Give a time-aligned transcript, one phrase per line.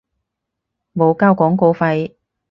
[0.95, 2.15] 冇交廣告費